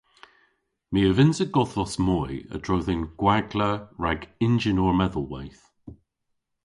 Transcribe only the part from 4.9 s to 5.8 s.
medhelweyth.